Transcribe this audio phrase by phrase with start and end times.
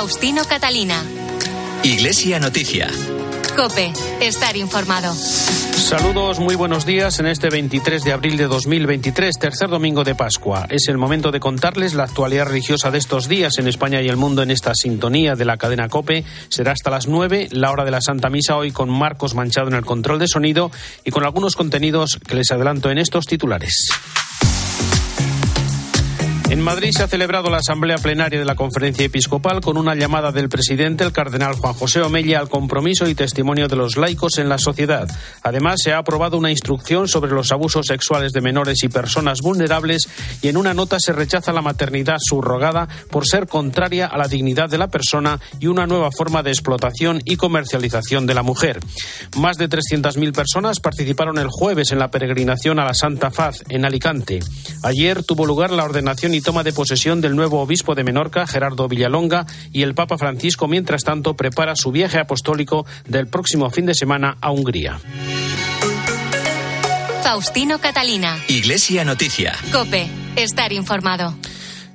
[0.00, 1.04] Faustino Catalina.
[1.82, 2.88] Iglesia Noticia.
[3.54, 3.92] Cope,
[4.22, 5.12] estar informado.
[5.12, 10.66] Saludos, muy buenos días en este 23 de abril de 2023, tercer domingo de Pascua.
[10.70, 14.16] Es el momento de contarles la actualidad religiosa de estos días en España y el
[14.16, 16.24] mundo en esta sintonía de la cadena Cope.
[16.48, 19.74] Será hasta las 9, la hora de la Santa Misa, hoy con Marcos Manchado en
[19.74, 20.70] el control de sonido
[21.04, 23.90] y con algunos contenidos que les adelanto en estos titulares.
[26.50, 30.32] En Madrid se ha celebrado la asamblea plenaria de la conferencia episcopal con una llamada
[30.32, 34.48] del presidente, el cardenal Juan José Omella, al compromiso y testimonio de los laicos en
[34.48, 35.08] la sociedad.
[35.44, 40.08] Además, se ha aprobado una instrucción sobre los abusos sexuales de menores y personas vulnerables
[40.42, 44.68] y en una nota se rechaza la maternidad subrogada por ser contraria a la dignidad
[44.68, 48.80] de la persona y una nueva forma de explotación y comercialización de la mujer.
[49.36, 53.84] Más de 300.000 personas participaron el jueves en la peregrinación a la Santa Faz en
[53.84, 54.40] Alicante.
[54.82, 58.88] Ayer tuvo lugar la ordenación y toma de posesión del nuevo obispo de Menorca, Gerardo
[58.88, 63.94] Villalonga, y el Papa Francisco, mientras tanto, prepara su viaje apostólico del próximo fin de
[63.94, 65.00] semana a Hungría.
[67.22, 68.38] Faustino Catalina.
[68.48, 69.54] Iglesia Noticia.
[69.72, 71.34] Cope, estar informado.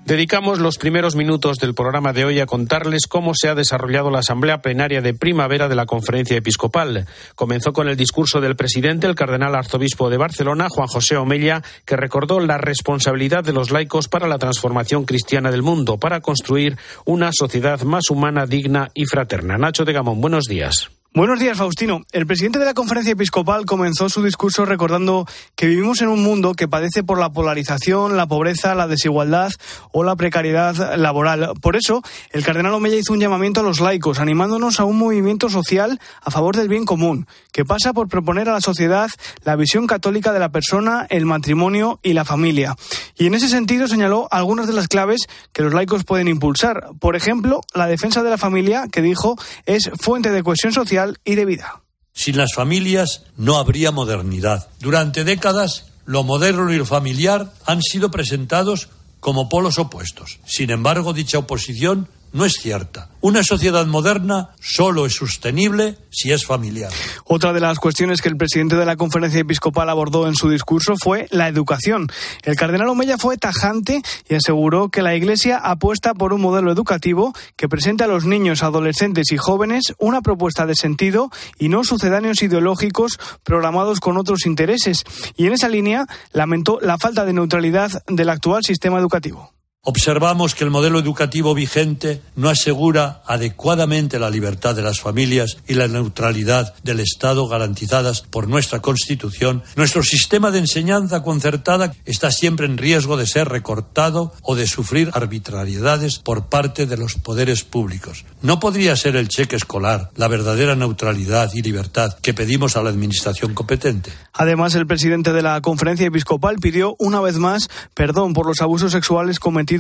[0.06, 4.20] Dedicamos los primeros minutos del programa de hoy a contarles cómo se ha desarrollado la
[4.20, 7.08] asamblea plenaria de primavera de la conferencia episcopal.
[7.34, 11.96] Comenzó con el discurso del presidente, el cardenal arzobispo de Barcelona, Juan José Omella, que
[11.96, 17.32] recordó la responsabilidad de los laicos para la transformación cristiana del mundo, para construir una
[17.34, 19.58] sociedad más humana, digna y fraterna.
[19.58, 20.92] Nacho de Gamón, buenos días.
[21.16, 22.02] Buenos días, Faustino.
[22.12, 26.56] El presidente de la conferencia episcopal comenzó su discurso recordando que vivimos en un mundo
[26.56, 29.50] que padece por la polarización, la pobreza, la desigualdad
[29.94, 31.54] o la precariedad laboral.
[31.62, 35.48] Por eso, el cardenal Omeya hizo un llamamiento a los laicos, animándonos a un movimiento
[35.48, 39.10] social a favor del bien común, que pasa por proponer a la sociedad
[39.46, 42.76] la visión católica de la persona, el matrimonio y la familia.
[43.18, 45.22] Y en ese sentido señaló algunas de las claves
[45.54, 46.90] que los laicos pueden impulsar.
[47.00, 51.36] Por ejemplo, la defensa de la familia, que dijo es fuente de cohesión social y
[51.36, 51.82] de vida.
[52.14, 54.70] Sin las familias no habría modernidad.
[54.80, 58.90] Durante décadas, lo moderno y lo familiar han sido presentados
[59.20, 60.40] como polos opuestos.
[60.46, 63.08] Sin embargo, dicha oposición no es cierta.
[63.22, 66.92] Una sociedad moderna solo es sostenible si es familiar.
[67.24, 70.96] Otra de las cuestiones que el presidente de la conferencia episcopal abordó en su discurso
[71.02, 72.10] fue la educación.
[72.44, 77.34] El cardenal Omeya fue tajante y aseguró que la Iglesia apuesta por un modelo educativo
[77.56, 82.44] que presente a los niños, adolescentes y jóvenes una propuesta de sentido y no sucedáneos
[82.44, 85.06] ideológicos programados con otros intereses.
[85.38, 89.55] Y en esa línea lamentó la falta de neutralidad del actual sistema educativo.
[89.88, 95.76] Observamos que el modelo educativo vigente no asegura adecuadamente la libertad de las familias y
[95.76, 99.62] la neutralidad del Estado garantizadas por nuestra Constitución.
[99.76, 105.12] Nuestro sistema de enseñanza concertada está siempre en riesgo de ser recortado o de sufrir
[105.14, 108.26] arbitrariedades por parte de los poderes públicos.
[108.42, 112.90] No podría ser el cheque escolar la verdadera neutralidad y libertad que pedimos a la
[112.90, 114.12] Administración competente.
[114.34, 118.92] Además, el presidente de la conferencia episcopal pidió una vez más perdón por los abusos
[118.92, 119.75] sexuales cometidos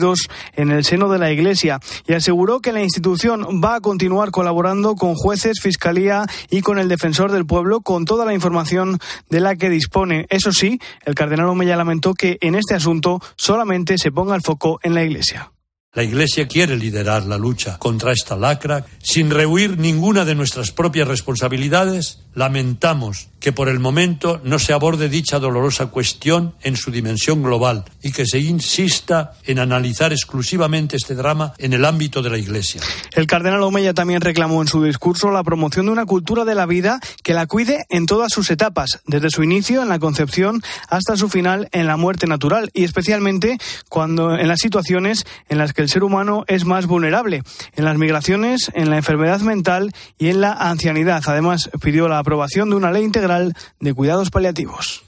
[0.55, 4.95] en el seno de la Iglesia y aseguró que la institución va a continuar colaborando
[4.95, 9.55] con jueces, fiscalía y con el defensor del pueblo con toda la información de la
[9.55, 10.25] que dispone.
[10.29, 14.79] Eso sí, el cardenal Omeya lamentó que en este asunto solamente se ponga el foco
[14.83, 15.51] en la Iglesia.
[15.95, 21.07] La Iglesia quiere liderar la lucha contra esta lacra sin rehuir ninguna de nuestras propias
[21.07, 22.19] responsabilidades.
[22.33, 27.85] Lamentamos que por el momento no se aborde dicha dolorosa cuestión en su dimensión global
[28.01, 32.81] y que se insista en analizar exclusivamente este drama en el ámbito de la Iglesia.
[33.13, 36.65] El cardenal Omeya también reclamó en su discurso la promoción de una cultura de la
[36.65, 41.15] vida que la cuide en todas sus etapas, desde su inicio en la concepción hasta
[41.15, 45.84] su final en la muerte natural y especialmente cuando en las situaciones en las que
[45.85, 47.43] el ser humano es más vulnerable,
[47.75, 51.21] en las migraciones, en la enfermedad mental y en la ancianidad.
[51.27, 55.03] Además, pidió la aprobación de una ley integral de cuidados paliativos.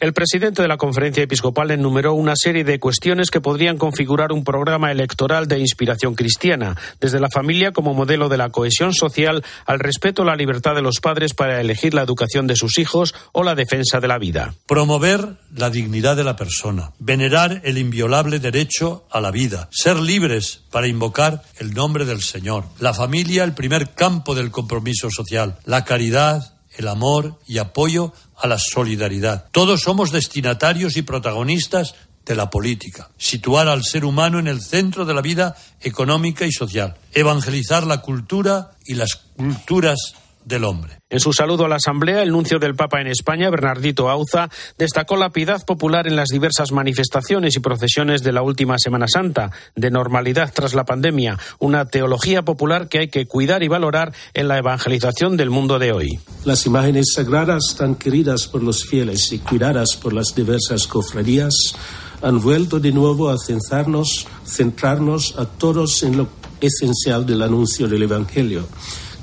[0.00, 4.44] El presidente de la conferencia episcopal enumeró una serie de cuestiones que podrían configurar un
[4.44, 9.78] programa electoral de inspiración cristiana, desde la familia como modelo de la cohesión social al
[9.78, 13.42] respeto a la libertad de los padres para elegir la educación de sus hijos o
[13.42, 14.54] la defensa de la vida.
[14.66, 20.62] Promover la dignidad de la persona, venerar el inviolable derecho a la vida, ser libres
[20.70, 22.64] para invocar el nombre del Señor.
[22.80, 28.46] La familia, el primer campo del compromiso social, la caridad, el amor y apoyo a
[28.46, 29.46] la solidaridad.
[29.50, 31.94] Todos somos destinatarios y protagonistas
[32.24, 33.10] de la política.
[33.18, 36.96] Situar al ser humano en el centro de la vida económica y social.
[37.12, 41.00] Evangelizar la cultura y las culturas del hombre.
[41.10, 44.48] En su saludo a la Asamblea, el nuncio del Papa en España, Bernardito Auza,
[44.78, 49.50] destacó la piedad popular en las diversas manifestaciones y procesiones de la última Semana Santa,
[49.76, 54.48] de normalidad tras la pandemia, una teología popular que hay que cuidar y valorar en
[54.48, 56.18] la evangelización del mundo de hoy.
[56.44, 61.74] Las imágenes sagradas tan queridas por los fieles y cuidadas por las diversas cofradías
[62.22, 66.28] han vuelto de nuevo a centrarnos, centrarnos a todos en lo
[66.60, 68.66] esencial del anuncio del Evangelio.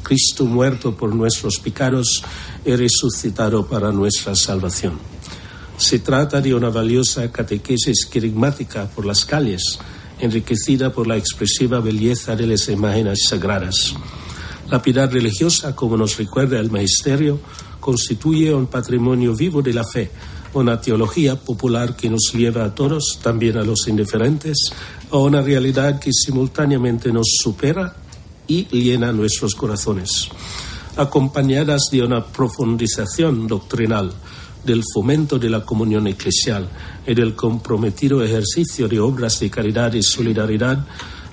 [0.03, 2.23] Cristo muerto por nuestros pecados
[2.65, 4.99] y resucitado para nuestra salvación.
[5.77, 9.79] Se trata de una valiosa catequesis querigmática por las calles,
[10.19, 13.95] enriquecida por la expresiva belleza de las imágenes sagradas.
[14.69, 17.39] La piedad religiosa, como nos recuerda el Magisterio,
[17.79, 20.11] constituye un patrimonio vivo de la fe,
[20.53, 24.57] una teología popular que nos lleva a todos, también a los indiferentes,
[25.09, 27.95] a una realidad que simultáneamente nos supera
[28.51, 30.29] y llena nuestros corazones,
[30.97, 34.11] acompañadas de una profundización doctrinal,
[34.63, 36.69] del fomento de la comunión eclesial
[37.07, 40.85] y del comprometido ejercicio de obras de caridad y solidaridad,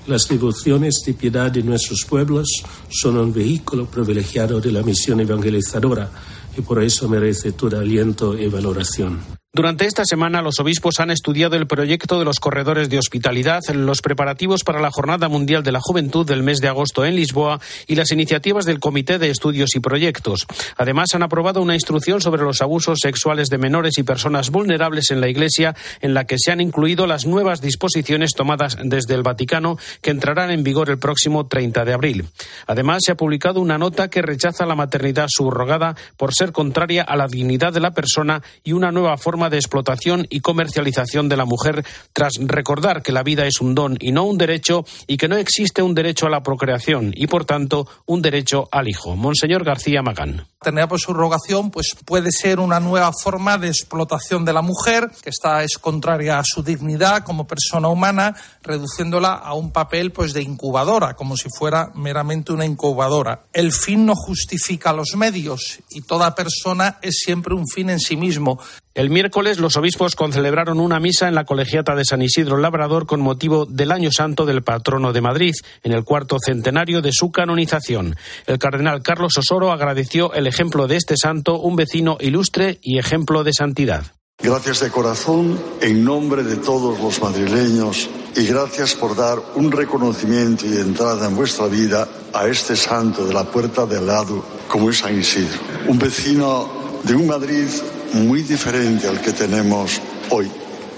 [0.07, 2.47] las devociones de piedad de nuestros pueblos
[2.89, 6.09] son un vehículo privilegiado de la misión evangelizadora
[6.57, 9.38] y por eso merece todo aliento y valoración.
[9.51, 14.03] Durante esta semana los obispos han estudiado el proyecto de los corredores de hospitalidad, los
[14.03, 17.95] preparativos para la Jornada Mundial de la Juventud del mes de agosto en Lisboa y
[17.95, 20.45] las iniciativas del Comité de Estudios y Proyectos.
[20.77, 25.19] Además, han aprobado una instrucción sobre los abusos sexuales de menores y personas vulnerables en
[25.19, 29.79] la Iglesia, en la que se han incluido las nuevas disposiciones tomadas desde el Vaticano
[30.03, 32.27] que entrarán en vigor el próximo 30 de abril.
[32.67, 37.15] Además, se ha publicado una nota que rechaza la maternidad subrogada por ser contraria a
[37.15, 41.45] la dignidad de la persona y una nueva forma de explotación y comercialización de la
[41.45, 45.29] mujer, tras recordar que la vida es un don y no un derecho y que
[45.29, 49.15] no existe un derecho a la procreación y, por tanto, un derecho al hijo.
[49.15, 50.47] Monseñor García Magán.
[50.61, 55.29] Tener por subrogación pues, puede ser una nueva forma de explotación de la mujer, que
[55.29, 60.41] está, es contraria a su dignidad como persona humana, reduciéndola a un papel pues, de
[60.41, 63.43] incubadora, como si fuera meramente una incubadora.
[63.53, 68.17] El fin no justifica los medios y toda persona es siempre un fin en sí
[68.17, 68.59] mismo.
[68.99, 73.21] El miércoles los obispos concelebraron una misa en la colegiata de San Isidro Labrador con
[73.21, 75.53] motivo del Año Santo del Patrono de Madrid,
[75.83, 78.17] en el cuarto centenario de su canonización.
[78.45, 83.45] El cardenal Carlos Osoro agradeció el ejemplo de este santo, un vecino ilustre y ejemplo
[83.45, 84.03] de santidad.
[84.43, 90.65] Gracias de corazón en nombre de todos los madrileños y gracias por dar un reconocimiento
[90.67, 94.97] y entrada en vuestra vida a este santo de la puerta del lado como es
[94.97, 95.57] San Isidro,
[95.87, 96.67] un vecino
[97.05, 97.69] de un Madrid
[98.13, 100.49] muy diferente al que tenemos hoy,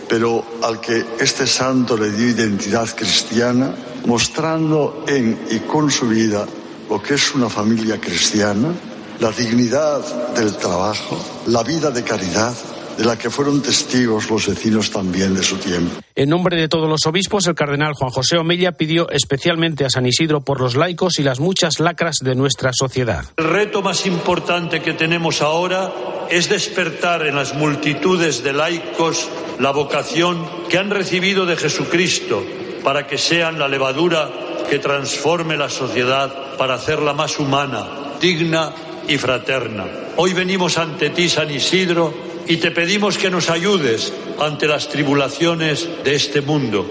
[0.07, 3.73] pero al que este santo le dio identidad cristiana,
[4.05, 6.45] mostrando en y con su vida
[6.89, 8.73] lo que es una familia cristiana,
[9.19, 11.17] la dignidad del trabajo,
[11.47, 12.53] la vida de caridad,
[13.01, 16.01] de la que fueron testigos los vecinos también de su tiempo.
[16.13, 20.05] En nombre de todos los obispos, el cardenal Juan José Omella pidió especialmente a San
[20.05, 23.25] Isidro por los laicos y las muchas lacras de nuestra sociedad.
[23.37, 25.91] El reto más importante que tenemos ahora
[26.29, 29.27] es despertar en las multitudes de laicos
[29.57, 32.43] la vocación que han recibido de Jesucristo
[32.83, 34.29] para que sean la levadura
[34.69, 37.83] que transforme la sociedad para hacerla más humana,
[38.21, 38.71] digna
[39.07, 39.87] y fraterna.
[40.17, 45.87] Hoy venimos ante ti, San Isidro, y te pedimos que nos ayudes ante las tribulaciones
[46.03, 46.85] de este mundo,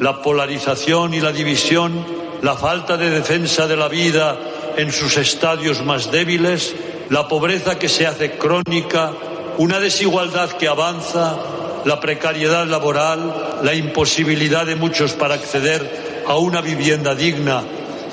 [0.00, 2.04] la polarización y la división,
[2.42, 4.38] la falta de defensa de la vida
[4.76, 6.74] en sus estadios más débiles,
[7.10, 9.12] la pobreza que se hace crónica,
[9.58, 11.36] una desigualdad que avanza,
[11.84, 17.62] la precariedad laboral, la imposibilidad de muchos para acceder a una vivienda digna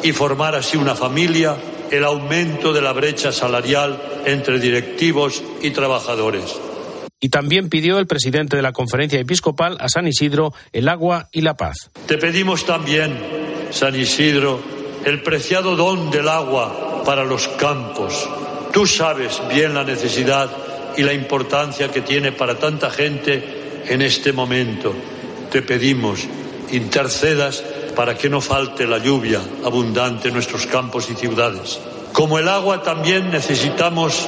[0.01, 1.55] y formar así una familia,
[1.91, 6.68] el aumento de la brecha salarial entre directivos y trabajadores.
[7.19, 11.41] Y también pidió el presidente de la conferencia episcopal a San Isidro el agua y
[11.41, 11.91] la paz.
[12.07, 13.17] Te pedimos también,
[13.71, 14.61] San Isidro,
[15.05, 18.27] el preciado don del agua para los campos
[18.71, 20.49] Tú sabes bien la necesidad
[20.95, 24.93] y la importancia que tiene para tanta gente en este momento.
[25.51, 26.19] Te pedimos,
[26.71, 27.63] intercedas
[27.95, 31.79] para que no falte la lluvia abundante en nuestros campos y ciudades.
[32.13, 34.27] Como el agua también necesitamos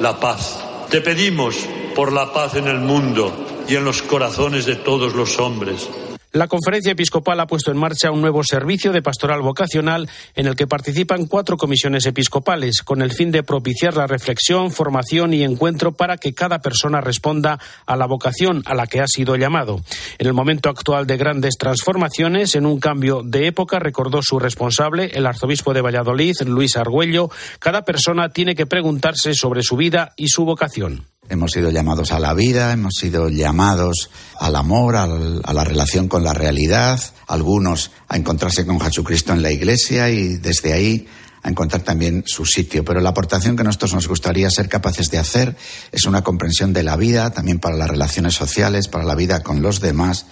[0.00, 0.58] la paz.
[0.88, 1.56] Te pedimos
[1.94, 3.32] por la paz en el mundo
[3.68, 5.88] y en los corazones de todos los hombres
[6.34, 10.56] La conferencia episcopal ha puesto en marcha un nuevo servicio de pastoral vocacional en el
[10.56, 15.92] que participan cuatro comisiones episcopales, con el fin de propiciar la reflexión, formación y encuentro
[15.92, 19.82] para que cada persona responda a la vocación a la que ha sido llamado.
[20.16, 25.10] En el momento actual de grandes transformaciones, en un cambio de época, recordó su responsable,
[25.12, 30.28] el arzobispo de Valladolid, Luis Argüello, cada persona tiene que preguntarse sobre su vida y
[30.28, 31.11] su vocación.
[31.28, 36.24] Hemos sido llamados a la vida, hemos sido llamados al amor, a la relación con
[36.24, 41.08] la realidad, algunos a encontrarse con Jesucristo en la iglesia y desde ahí
[41.42, 42.84] a encontrar también su sitio.
[42.84, 45.56] Pero la aportación que nosotros nos gustaría ser capaces de hacer
[45.92, 49.62] es una comprensión de la vida, también para las relaciones sociales, para la vida con
[49.62, 50.26] los demás.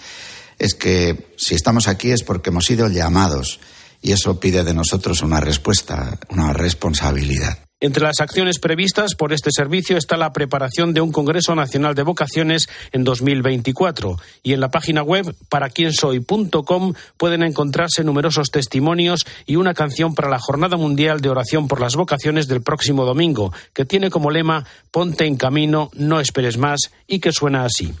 [0.59, 3.59] Es que si estamos aquí es porque hemos sido llamados
[4.01, 7.57] y eso pide de nosotros una respuesta, una responsabilidad.
[7.83, 12.03] Entre las acciones previstas por este servicio está la preparación de un Congreso Nacional de
[12.03, 19.73] Vocaciones en 2024 y en la página web paraquiensoy.com pueden encontrarse numerosos testimonios y una
[19.73, 24.11] canción para la Jornada Mundial de Oración por las Vocaciones del próximo domingo, que tiene
[24.11, 27.91] como lema Ponte en camino, no esperes más y que suena así.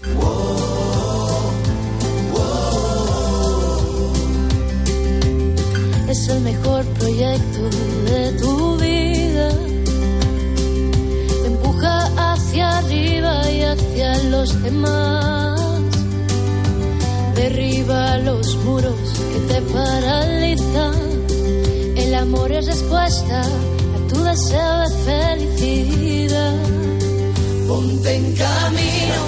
[6.07, 8.00] Es el mejor proyecto
[14.31, 15.59] los demás.
[17.35, 18.95] Derriba los muros
[19.31, 20.95] que te paralizan.
[21.97, 26.55] El amor es respuesta a tu deseo de felicidad.
[27.67, 29.21] Ponte en camino,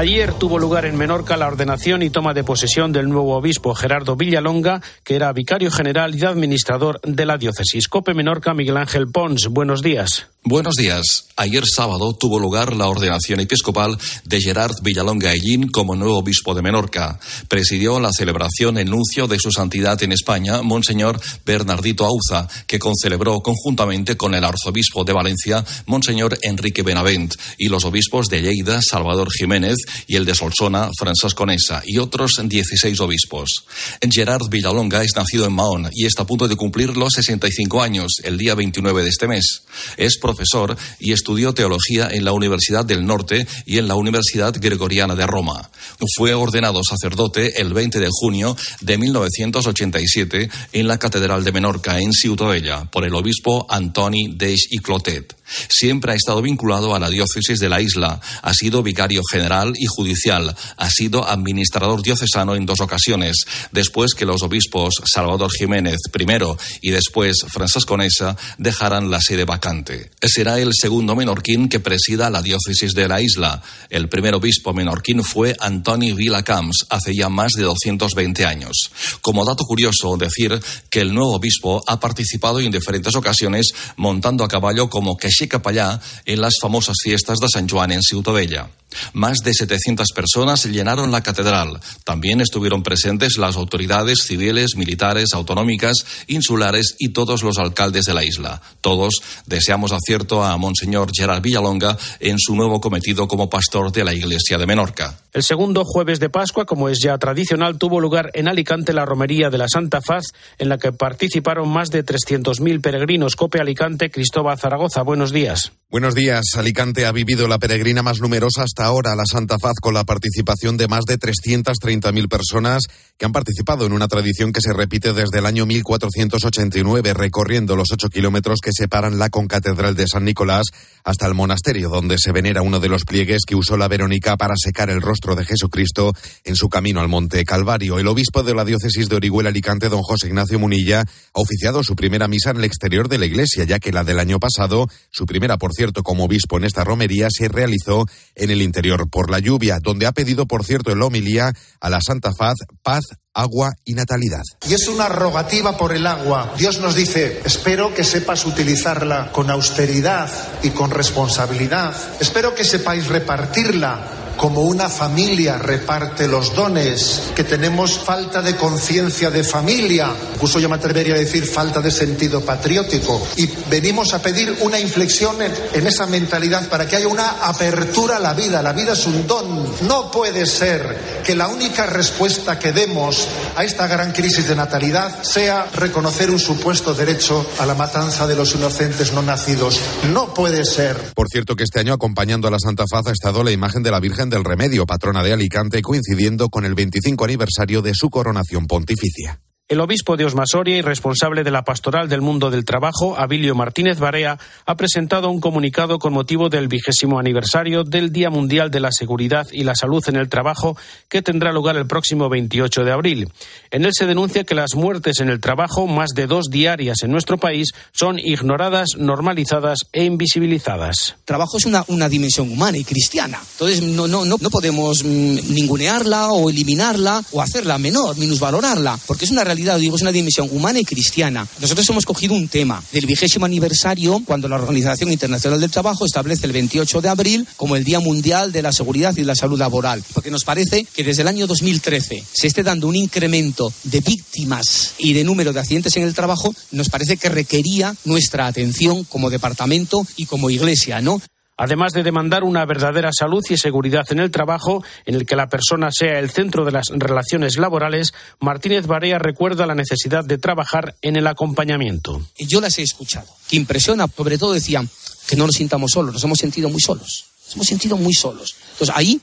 [0.00, 4.16] Ayer tuvo lugar en Menorca la ordenación y toma de posesión del nuevo obispo Gerardo
[4.16, 7.86] Villalonga, que era vicario general y administrador de la diócesis.
[7.86, 9.48] Cope Menorca, Miguel Ángel Pons.
[9.48, 10.26] Buenos días.
[10.42, 11.26] Buenos días.
[11.36, 16.62] Ayer sábado tuvo lugar la ordenación episcopal de Gerard Villalonga Ellín como nuevo obispo de
[16.62, 17.20] Menorca.
[17.48, 23.40] Presidió la celebración el nuncio de su santidad en España, Monseñor Bernardito Auza, que concelebró
[23.40, 29.28] conjuntamente con el arzobispo de Valencia, Monseñor Enrique Benavent, y los obispos de Lleida, Salvador
[29.30, 33.64] Jiménez, y el de Solsona, Francisco Nesa, y otros 16 obispos.
[34.10, 38.12] Gerard Villalonga es nacido en Mahón y está a punto de cumplir los 65 años
[38.24, 39.62] el día 29 de este mes.
[39.96, 45.14] Es profesor y estudió teología en la Universidad del Norte y en la Universidad Gregoriana
[45.14, 45.70] de Roma.
[46.16, 52.12] Fue ordenado sacerdote el 20 de junio de 1987 en la Catedral de Menorca, en
[52.12, 55.39] Ciutadella, por el obispo Antoni Deix y Clotet.
[55.68, 58.20] Siempre ha estado vinculado a la diócesis de la isla.
[58.42, 60.54] Ha sido vicario general y judicial.
[60.76, 66.90] Ha sido administrador diocesano en dos ocasiones, después que los obispos Salvador Jiménez primero y
[66.90, 70.10] después Francisco Nesa dejaran la sede vacante.
[70.22, 73.62] Será el segundo menorquín que presida la diócesis de la isla.
[73.88, 76.14] El primer obispo menorquín fue Antoni
[76.44, 78.90] Camps hace ya más de 220 años.
[79.20, 84.48] Como dato curioso, decir que el nuevo obispo ha participado en diferentes ocasiones montando a
[84.48, 88.68] caballo como que capellà en las famosas fiestas de San Juan en Ciutadella.
[89.12, 91.80] Más de 700 personas llenaron la catedral.
[92.04, 98.24] También estuvieron presentes las autoridades civiles, militares, autonómicas, insulares y todos los alcaldes de la
[98.24, 98.60] isla.
[98.80, 104.14] Todos deseamos acierto a Monseñor Gerard Villalonga en su nuevo cometido como pastor de la
[104.14, 105.20] iglesia de Menorca.
[105.32, 109.48] El segundo jueves de Pascua, como es ya tradicional, tuvo lugar en Alicante la romería
[109.48, 110.24] de la Santa Faz,
[110.58, 113.36] en la que participaron más de 300.000 peregrinos.
[113.36, 115.02] Cope Alicante, Cristóbal Zaragoza.
[115.02, 115.72] Buenos días.
[115.90, 116.44] Buenos días.
[116.56, 120.76] Alicante ha vivido la peregrina más numerosa hasta ahora, la Santa Faz, con la participación
[120.76, 122.82] de más de 330.000 personas
[123.18, 127.92] que han participado en una tradición que se repite desde el año 1489, recorriendo los
[127.92, 130.66] ocho kilómetros que separan la concatedral de San Nicolás
[131.04, 134.54] hasta el monasterio, donde se venera uno de los pliegues que usó la Verónica para
[134.56, 136.12] secar el rostro de Jesucristo
[136.44, 137.98] en su camino al Monte Calvario.
[137.98, 141.94] El obispo de la diócesis de Orihuela Alicante, don José Ignacio Munilla, ha oficiado su
[141.96, 145.26] primera misa en el exterior de la iglesia, ya que la del año pasado, su
[145.26, 149.40] primera por cierto, como obispo en esta romería, se realizó en el interior por la
[149.40, 153.72] lluvia, donde ha pedido, por cierto, en la homilía a la Santa Faz paz, agua
[153.84, 154.42] y natalidad.
[154.68, 156.54] Y es una rogativa por el agua.
[156.56, 160.30] Dios nos dice, espero que sepas utilizarla con austeridad
[160.62, 161.94] y con responsabilidad.
[162.20, 169.30] Espero que sepáis repartirla como una familia reparte los dones, que tenemos falta de conciencia
[169.30, 174.22] de familia, incluso yo me atrevería a decir falta de sentido patriótico, y venimos a
[174.22, 178.62] pedir una inflexión en, esa mentalidad para que haya una apertura a la vida.
[178.62, 179.62] La vida es un don.
[179.86, 185.22] No puede ser que la única respuesta que demos a esta gran crisis de natalidad
[185.22, 189.78] sea reconocer un supuesto derecho a la matanza de los inocentes no nacidos.
[190.14, 190.96] No puede ser.
[191.14, 193.90] Por cierto que este año acompañando a la Santa Faz ha estado la imagen de
[193.90, 198.66] la Virgen del Remedio, patrona de Alicante, coincidiendo con el 25 aniversario de su coronación
[198.66, 199.40] pontificia.
[199.70, 204.00] El obispo de Osmasoria y responsable de la pastoral del mundo del trabajo, Abilio Martínez
[204.00, 204.36] Barea,
[204.66, 209.46] ha presentado un comunicado con motivo del vigésimo aniversario del Día Mundial de la Seguridad
[209.52, 210.76] y la Salud en el Trabajo,
[211.08, 213.32] que tendrá lugar el próximo 28 de abril.
[213.70, 217.12] En él se denuncia que las muertes en el trabajo, más de dos diarias en
[217.12, 221.14] nuestro país, son ignoradas, normalizadas e invisibilizadas.
[221.24, 223.38] Trabajo es una, una dimensión humana y cristiana.
[223.52, 229.26] Entonces no, no, no, no podemos mm, ningunearla o eliminarla o hacerla menor, minusvalorarla, porque
[229.26, 231.46] es una realidad digo, es una dimensión humana y cristiana.
[231.60, 236.46] Nosotros hemos cogido un tema del vigésimo aniversario cuando la Organización Internacional del Trabajo establece
[236.46, 240.02] el 28 de abril como el Día Mundial de la Seguridad y la Salud Laboral,
[240.12, 244.94] porque nos parece que desde el año 2013 se esté dando un incremento de víctimas
[244.98, 249.30] y de número de accidentes en el trabajo, nos parece que requería nuestra atención como
[249.30, 251.20] departamento y como iglesia, ¿no?
[251.60, 255.50] Además de demandar una verdadera salud y seguridad en el trabajo, en el que la
[255.50, 260.96] persona sea el centro de las relaciones laborales, Martínez Barea recuerda la necesidad de trabajar
[261.02, 262.22] en el acompañamiento.
[262.38, 264.88] Yo las he escuchado, que impresiona, sobre todo decían
[265.28, 268.56] que no nos sintamos solos, nos hemos sentido muy solos, nos hemos sentido muy solos.
[268.72, 269.20] Entonces ahí,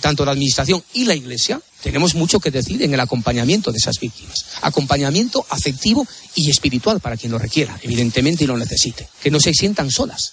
[0.00, 4.00] tanto la Administración y la Iglesia, tenemos mucho que decir en el acompañamiento de esas
[4.00, 4.46] víctimas.
[4.62, 6.04] Acompañamiento afectivo
[6.34, 9.08] y espiritual para quien lo requiera, evidentemente, y lo necesite.
[9.22, 10.32] Que no se sientan solas.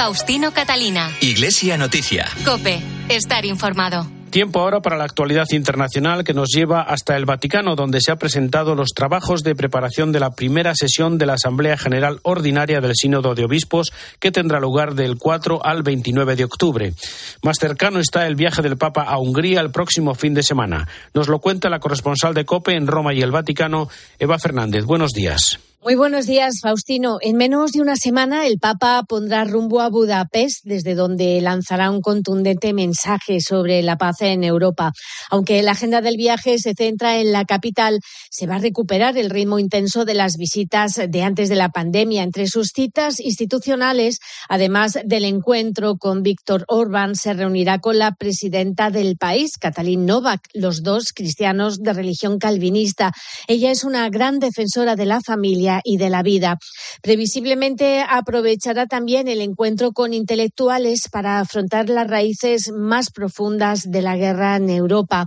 [0.00, 1.14] Faustino Catalina.
[1.20, 2.26] Iglesia Noticia.
[2.42, 2.80] Cope.
[3.10, 4.06] Estar informado.
[4.30, 8.16] Tiempo ahora para la actualidad internacional que nos lleva hasta el Vaticano, donde se han
[8.16, 12.94] presentado los trabajos de preparación de la primera sesión de la Asamblea General Ordinaria del
[12.94, 16.94] Sínodo de Obispos, que tendrá lugar del 4 al 29 de octubre.
[17.42, 20.88] Más cercano está el viaje del Papa a Hungría el próximo fin de semana.
[21.12, 24.86] Nos lo cuenta la corresponsal de COPE en Roma y el Vaticano, Eva Fernández.
[24.86, 25.60] Buenos días.
[25.82, 27.16] Muy buenos días, Faustino.
[27.22, 32.02] En menos de una semana, el Papa pondrá rumbo a Budapest, desde donde lanzará un
[32.02, 34.92] contundente mensaje sobre la paz en Europa.
[35.30, 39.30] Aunque la agenda del viaje se centra en la capital, se va a recuperar el
[39.30, 42.24] ritmo intenso de las visitas de antes de la pandemia.
[42.24, 44.18] Entre sus citas institucionales,
[44.50, 50.42] además del encuentro con Víctor Orbán, se reunirá con la presidenta del país, Katalin Novak,
[50.52, 53.14] los dos cristianos de religión calvinista.
[53.48, 56.58] Ella es una gran defensora de la familia y de la vida.
[57.02, 64.16] Previsiblemente aprovechará también el encuentro con intelectuales para afrontar las raíces más profundas de la
[64.16, 65.26] guerra en Europa.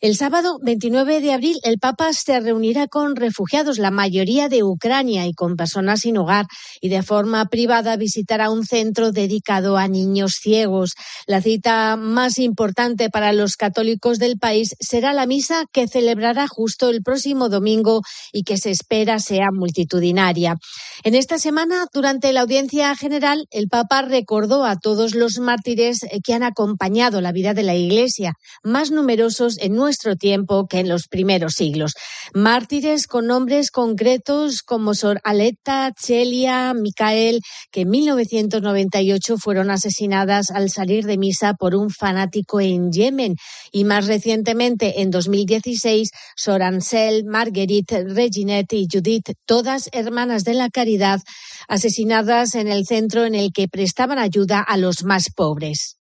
[0.00, 5.26] El sábado 29 de abril el Papa se reunirá con refugiados, la mayoría de Ucrania
[5.26, 6.46] y con personas sin hogar,
[6.80, 10.94] y de forma privada visitará un centro dedicado a niños ciegos.
[11.26, 16.88] La cita más importante para los católicos del país será la misa que celebrará justo
[16.88, 19.48] el próximo domingo y que se espera sea
[19.80, 20.56] multitudinaria.
[21.02, 26.34] En esta semana, durante la audiencia general, el Papa recordó a todos los mártires que
[26.34, 31.08] han acompañado la vida de la Iglesia, más numerosos en nuestro tiempo que en los
[31.08, 31.94] primeros siglos.
[32.34, 37.40] Mártires con nombres concretos como Sor Aleta, Celia, Micael,
[37.72, 43.36] que en 1998 fueron asesinadas al salir de misa por un fanático en Yemen.
[43.72, 50.68] Y más recientemente, en 2016, Sor Ansel, Marguerite, Reginette y Judith, todas hermanas de la
[50.70, 51.20] caridad,
[51.68, 55.96] asesinadas en el centro en el que prestaban ayuda a los más pobres.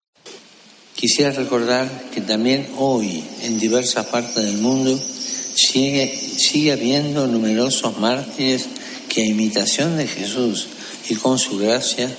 [0.96, 8.68] Quisiera recordar que también hoy en diversas partes del mundo sigue, sigue habiendo numerosos mártires
[9.10, 10.68] que a imitación de Jesús
[11.10, 12.10] y con su gracia,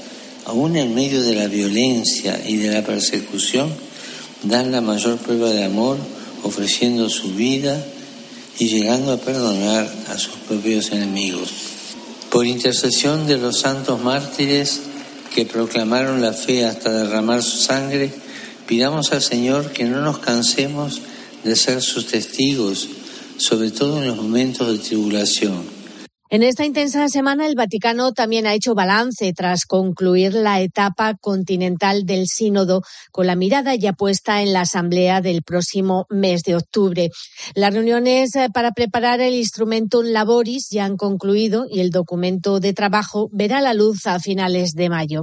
[0.45, 3.73] aún en medio de la violencia y de la persecución,
[4.43, 5.99] dan la mayor prueba de amor
[6.43, 7.85] ofreciendo su vida
[8.59, 11.51] y llegando a perdonar a sus propios enemigos.
[12.31, 14.81] Por intercesión de los santos mártires
[15.35, 18.13] que proclamaron la fe hasta derramar su sangre,
[18.67, 21.01] pidamos al Señor que no nos cansemos
[21.45, 22.89] de ser sus testigos
[23.39, 25.76] sobre todo en los momentos de tribulación.
[26.29, 32.05] En esta intensa semana, el Vaticano también ha hecho balance tras concluir la etapa continental
[32.05, 37.11] del sínodo, con la mirada ya puesta en la asamblea del próximo mes de octubre.
[37.55, 42.73] Las reuniones eh, para preparar el instrumento Laboris ya han concluido y el documento de
[42.73, 45.23] trabajo verá la luz a finales de mayo.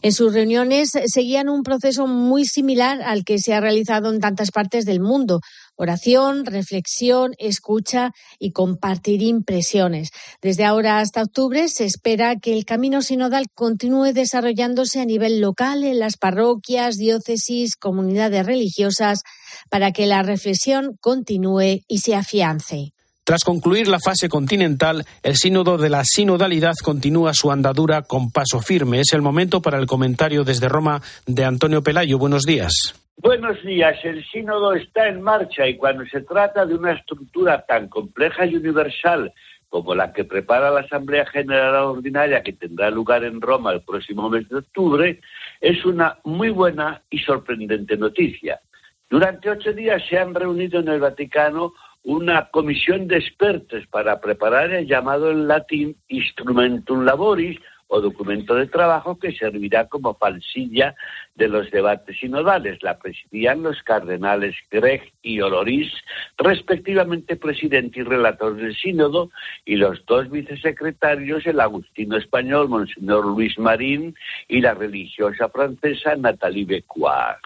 [0.00, 4.50] En sus reuniones seguían un proceso muy similar al que se ha realizado en tantas
[4.50, 5.40] partes del mundo.
[5.76, 10.10] Oración, reflexión, escucha y compartir impresiones.
[10.40, 15.84] Desde ahora hasta octubre se espera que el camino sinodal continúe desarrollándose a nivel local
[15.84, 19.22] en las parroquias, diócesis, comunidades religiosas,
[19.70, 22.92] para que la reflexión continúe y se afiance.
[23.24, 28.60] Tras concluir la fase continental, el sínodo de la sinodalidad continúa su andadura con paso
[28.60, 28.98] firme.
[28.98, 32.18] Es el momento para el comentario desde Roma de Antonio Pelayo.
[32.18, 32.72] Buenos días.
[33.16, 33.96] Buenos días.
[34.02, 38.56] El sínodo está en marcha y cuando se trata de una estructura tan compleja y
[38.56, 39.32] universal
[39.68, 44.28] como la que prepara la Asamblea General Ordinaria que tendrá lugar en Roma el próximo
[44.28, 45.20] mes de octubre,
[45.60, 48.60] es una muy buena y sorprendente noticia.
[49.08, 51.72] Durante ocho días se han reunido en el Vaticano
[52.04, 57.58] una comisión de expertos para preparar el llamado en latín Instrumentum Laboris
[57.92, 60.94] o documento de trabajo que servirá como falsilla
[61.34, 62.82] de los debates sinodales.
[62.82, 65.92] La presidían los cardenales Greg y Oloris,
[66.38, 69.30] respectivamente presidente y relator del sínodo,
[69.66, 74.14] y los dos vicesecretarios, el agustino español, Monseñor Luis Marín,
[74.48, 77.40] y la religiosa francesa Nathalie Becquart.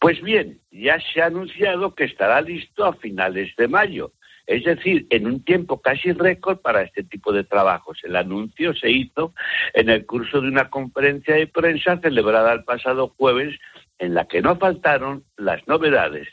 [0.00, 4.10] Pues bien, ya se ha anunciado que estará listo a finales de mayo,
[4.46, 7.98] es decir, en un tiempo casi récord para este tipo de trabajos.
[8.04, 9.34] El anuncio se hizo
[9.74, 13.58] en el curso de una conferencia de prensa celebrada el pasado jueves,
[13.98, 16.28] en la que no faltaron las novedades.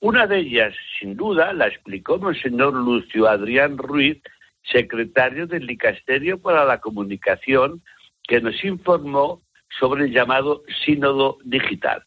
[0.00, 4.20] Una de ellas, sin duda, la explicó Monseñor Lucio Adrián Ruiz,
[4.62, 7.82] secretario del Dicasterio para la Comunicación,
[8.26, 9.42] que nos informó
[9.78, 12.04] sobre el llamado Sínodo Digital.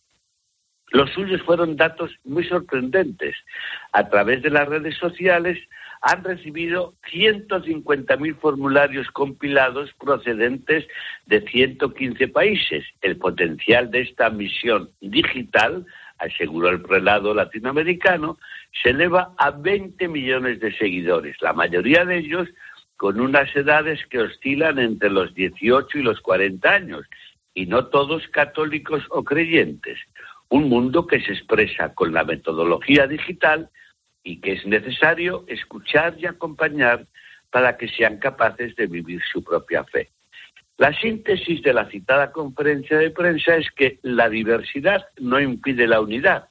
[0.91, 3.36] Los suyos fueron datos muy sorprendentes.
[3.91, 5.58] A través de las redes sociales
[6.02, 10.88] han recibido 150.000 formularios compilados procedentes
[11.26, 12.86] de 115 países.
[13.02, 15.86] El potencial de esta misión digital,
[16.19, 18.38] aseguró el prelado latinoamericano,
[18.82, 22.47] se eleva a 20 millones de seguidores, la mayoría de ellos
[22.95, 27.06] con unas edades que oscilan entre los 18 y los 40 años,
[27.54, 30.00] y no todos católicos o creyentes
[30.49, 33.69] un mundo que se expresa con la metodología digital
[34.23, 37.07] y que es necesario escuchar y acompañar
[37.49, 40.12] para que sean capaces de vivir su propia fe.
[40.77, 46.01] La síntesis de la citada conferencia de prensa es que la diversidad no impide la
[46.01, 46.49] unidad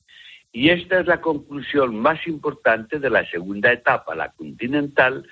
[0.53, 5.29] y esta es la conclusión más importante de la segunda etapa, la continental,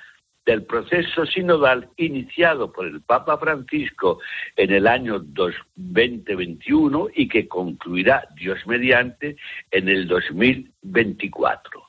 [0.46, 4.20] del proceso sinodal iniciado por el Papa Francisco
[4.56, 9.36] en el año 2021 y que concluirá, Dios mediante,
[9.70, 11.82] en el 2024.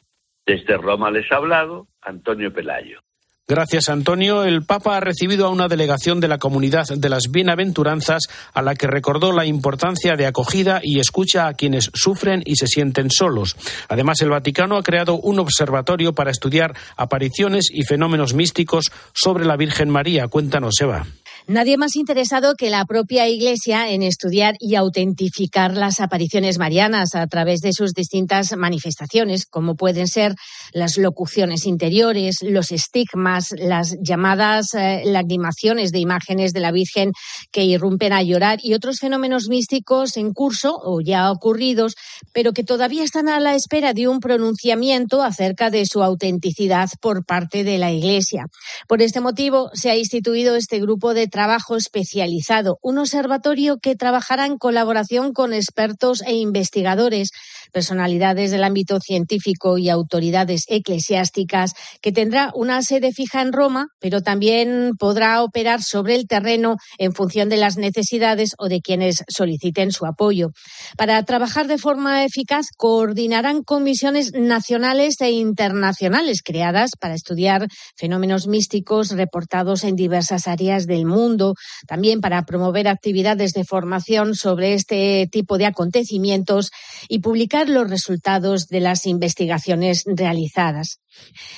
[0.46, 3.02] Desde Roma les ha hablado Antonio Pelayo.
[3.48, 4.44] Gracias, Antonio.
[4.44, 8.24] El Papa ha recibido a una delegación de la comunidad de las bienaventuranzas
[8.56, 12.66] a la que recordó la importancia de acogida y escucha a quienes sufren y se
[12.66, 13.56] sienten solos.
[13.88, 19.58] Además, el Vaticano ha creado un observatorio para estudiar apariciones y fenómenos místicos sobre la
[19.58, 20.28] Virgen María.
[20.28, 21.06] Cuéntanos, Eva.
[21.48, 27.28] Nadie más interesado que la propia Iglesia en estudiar y autentificar las apariciones marianas a
[27.28, 30.34] través de sus distintas manifestaciones, como pueden ser
[30.74, 37.12] las locuciones interiores, los estigmas, las llamadas eh, lagrimaciones de imágenes de la Virgen
[37.52, 41.94] que irrumpen a llorar y otros fenómenos místicos en curso o ya ocurridos,
[42.34, 47.24] pero que todavía están a la espera de un pronunciamiento acerca de su autenticidad por
[47.24, 48.48] parte de la Iglesia.
[48.88, 54.46] Por este motivo, se ha instituido este grupo de trabajo especializado, un observatorio que trabajará
[54.46, 57.32] en colaboración con expertos e investigadores,
[57.74, 64.22] personalidades del ámbito científico y autoridades eclesiásticas, que tendrá una sede fija en Roma, pero
[64.22, 69.92] también podrá operar sobre el terreno en función de las necesidades o de quienes soliciten
[69.92, 70.52] su apoyo.
[70.96, 77.68] Para trabajar de forma eficaz, coordinarán comisiones nacionales e internacionales creadas para estudiar
[77.98, 81.25] fenómenos místicos reportados en diversas áreas del mundo
[81.88, 86.72] también para promover actividades de formación sobre este tipo de acontecimientos
[87.08, 91.00] y publicar los resultados de las investigaciones realizadas.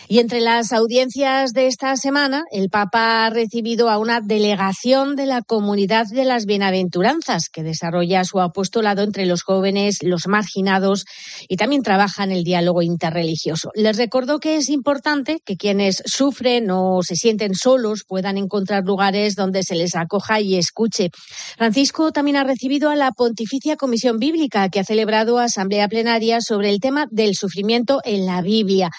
[0.08, 5.26] Y entre las audiencias de esta semana, el Papa ha recibido a una delegación de
[5.26, 11.06] la comunidad de las bienaventuranzas, que desarrolla su apostolado entre los jóvenes, los marginados
[11.48, 13.72] y también trabaja en el diálogo interreligioso.
[13.76, 19.36] Les recordó que es importante que quienes sufren o se sienten solos puedan encontrar lugares
[19.36, 21.10] donde se les acoja y escuche.
[21.58, 26.70] Francisco también ha recibido a la Pontificia Comisión Bíblica, que ha celebrado asamblea plenaria sobre
[26.70, 28.89] el tema del sufrimiento en la Biblia,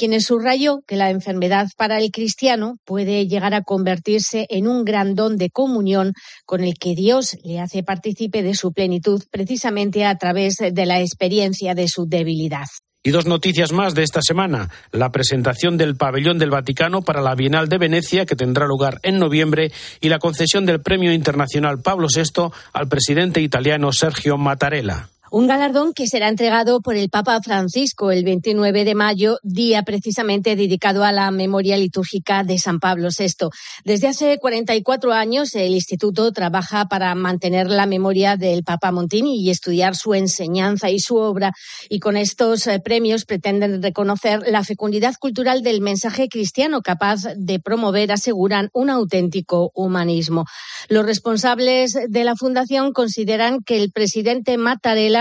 [0.00, 5.14] quienes subrayó que la enfermedad para el cristiano puede llegar a convertirse en un gran
[5.14, 6.14] don de comunión
[6.46, 11.02] con el que Dios le hace partícipe de su plenitud precisamente a través de la
[11.02, 12.64] experiencia de su debilidad.
[13.02, 14.70] Y dos noticias más de esta semana.
[14.90, 19.18] La presentación del pabellón del Vaticano para la Bienal de Venecia, que tendrá lugar en
[19.18, 25.10] noviembre, y la concesión del Premio Internacional Pablo VI al presidente italiano Sergio Mattarella.
[25.32, 30.56] Un galardón que será entregado por el Papa Francisco el 29 de mayo, día precisamente
[30.56, 33.48] dedicado a la memoria litúrgica de San Pablo VI.
[33.84, 39.50] Desde hace 44 años, el Instituto trabaja para mantener la memoria del Papa Montini y
[39.50, 41.52] estudiar su enseñanza y su obra.
[41.88, 47.60] Y con estos eh, premios pretenden reconocer la fecundidad cultural del mensaje cristiano capaz de
[47.60, 50.46] promover, aseguran, un auténtico humanismo.
[50.88, 55.19] Los responsables de la Fundación consideran que el presidente Mattarella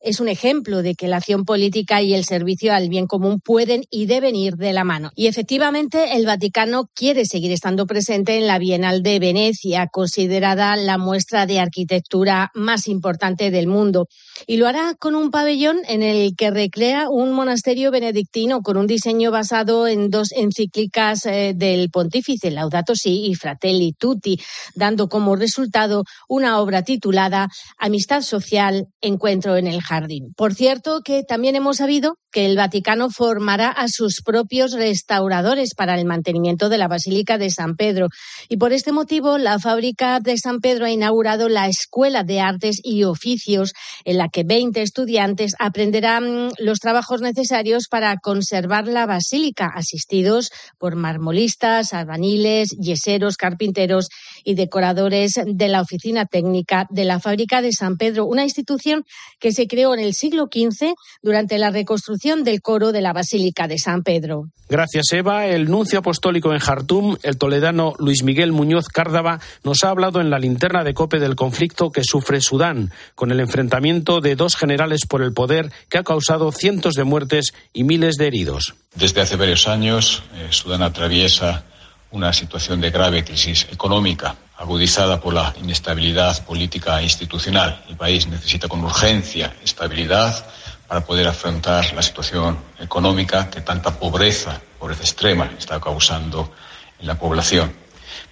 [0.00, 3.84] es un ejemplo de que la acción política y el servicio al bien común pueden
[3.90, 5.10] y deben ir de la mano.
[5.16, 10.98] Y efectivamente, el Vaticano quiere seguir estando presente en la Bienal de Venecia, considerada la
[10.98, 14.06] muestra de arquitectura más importante del mundo.
[14.46, 18.86] Y lo hará con un pabellón en el que recrea un monasterio benedictino con un
[18.86, 24.40] diseño basado en dos encíclicas eh, del pontífice Laudato Si y Fratelli Tutti,
[24.74, 30.32] dando como resultado una obra titulada Amistad Social, Encuentro en el Jardín.
[30.36, 35.98] Por cierto, que también hemos sabido que el Vaticano formará a sus propios restauradores para
[35.98, 38.08] el mantenimiento de la Basílica de San Pedro.
[38.48, 42.80] Y por este motivo, la fábrica de San Pedro ha inaugurado la Escuela de Artes
[42.82, 43.72] y Oficios,
[44.04, 50.96] en la que 20 estudiantes aprenderán los trabajos necesarios para conservar la basílica, asistidos por
[50.96, 54.08] marmolistas, albaniles, yeseros, carpinteros
[54.44, 59.04] y decoradores de la oficina técnica de la fábrica de San Pedro, una institución
[59.38, 63.68] que se creó en el siglo XV durante la reconstrucción del coro de la Basílica
[63.68, 64.46] de San Pedro.
[64.68, 65.46] Gracias, Eva.
[65.46, 70.28] El nuncio apostólico en Jartum, el toledano Luis Miguel Muñoz Cárdava, nos ha hablado en
[70.28, 75.06] la linterna de cope del conflicto que sufre Sudán, con el enfrentamiento de dos generales
[75.08, 78.74] por el poder que ha causado cientos de muertes y miles de heridos.
[78.94, 81.64] Desde hace varios años, eh, Sudán atraviesa
[82.10, 87.84] una situación de grave crisis económica, agudizada por la inestabilidad política e institucional.
[87.88, 90.46] El país necesita con urgencia estabilidad
[90.86, 96.52] para poder afrontar la situación económica que tanta pobreza, pobreza extrema, está causando
[97.00, 97.72] en la población.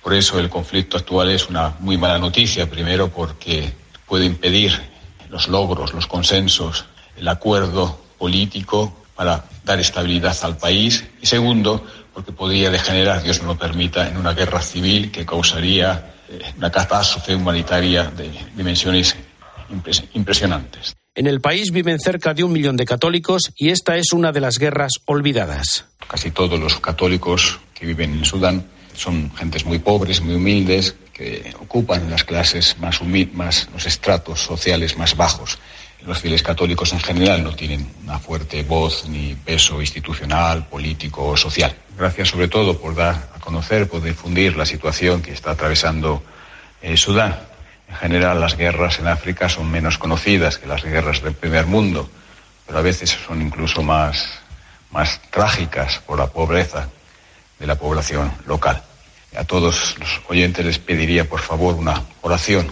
[0.02, 3.72] Por eso el conflicto actual es una muy mala noticia, primero porque
[4.06, 4.93] puede impedir
[5.34, 6.84] los logros, los consensos,
[7.16, 13.48] el acuerdo político para dar estabilidad al país y segundo porque podría degenerar, Dios no
[13.48, 19.16] lo permita, en una guerra civil que causaría eh, una catástrofe humanitaria de dimensiones
[20.12, 20.94] impresionantes.
[21.16, 24.40] En el país viven cerca de un millón de católicos y esta es una de
[24.40, 25.86] las guerras olvidadas.
[26.06, 31.54] Casi todos los católicos que viven en Sudán son gentes muy pobres, muy humildes, que
[31.60, 35.58] ocupan las clases más humildes, los estratos sociales más bajos.
[36.04, 41.36] Los fieles católicos en general no tienen una fuerte voz ni peso institucional, político o
[41.36, 41.74] social.
[41.96, 46.22] Gracias sobre todo por dar a conocer, por difundir la situación que está atravesando
[46.82, 47.54] eh, Sudán
[47.88, 52.08] en general, las guerras en África son menos conocidas que las guerras del primer mundo,
[52.66, 54.40] pero a veces son incluso más,
[54.90, 56.88] más trágicas por la pobreza
[57.58, 58.82] de la población local.
[59.36, 62.70] A todos los oyentes les pediría, por favor, una oración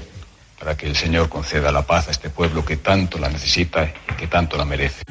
[0.58, 4.14] para que el Señor conceda la paz a este pueblo que tanto la necesita y
[4.14, 5.02] que tanto la merece.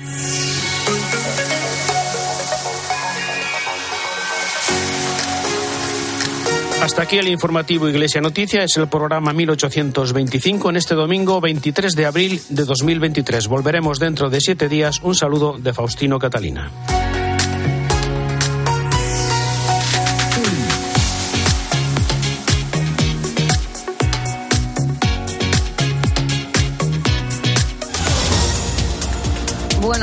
[6.81, 8.63] Hasta aquí el informativo Iglesia Noticia.
[8.63, 13.47] Es el programa 1825 en este domingo 23 de abril de 2023.
[13.47, 14.99] Volveremos dentro de siete días.
[15.03, 16.71] Un saludo de Faustino Catalina.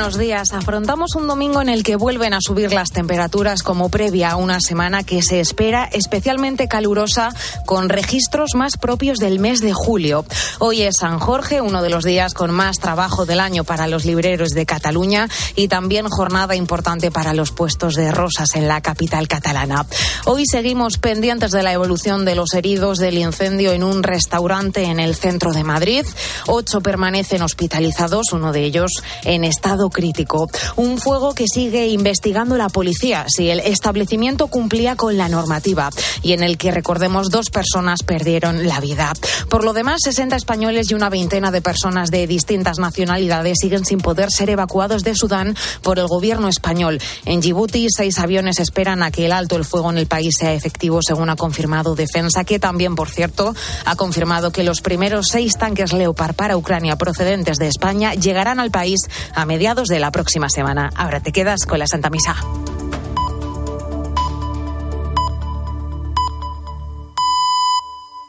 [0.09, 0.53] Buenos días.
[0.53, 4.59] Afrontamos un domingo en el que vuelven a subir las temperaturas como previa a una
[4.59, 7.29] semana que se espera especialmente calurosa
[7.67, 10.25] con registros más propios del mes de julio.
[10.57, 14.03] Hoy es San Jorge, uno de los días con más trabajo del año para los
[14.03, 19.27] libreros de Cataluña y también jornada importante para los puestos de rosas en la capital
[19.27, 19.85] catalana.
[20.25, 24.99] Hoy seguimos pendientes de la evolución de los heridos del incendio en un restaurante en
[24.99, 26.03] el centro de Madrid.
[26.47, 28.91] Ocho permanecen hospitalizados, uno de ellos
[29.23, 30.49] en estado crítico.
[30.77, 35.89] Un fuego que sigue investigando la policía si el establecimiento cumplía con la normativa
[36.23, 39.11] y en el que, recordemos, dos personas perdieron la vida.
[39.49, 43.99] Por lo demás, 60 españoles y una veintena de personas de distintas nacionalidades siguen sin
[43.99, 47.01] poder ser evacuados de Sudán por el gobierno español.
[47.25, 50.53] En Djibouti, seis aviones esperan a que el alto el fuego en el país sea
[50.53, 55.57] efectivo, según ha confirmado Defensa, que también, por cierto, ha confirmado que los primeros seis
[55.57, 59.01] tanques Leopard para Ucrania procedentes de España llegarán al país
[59.35, 60.89] a mediados de la próxima semana.
[60.95, 62.35] Ahora te quedas con la Santa Misa.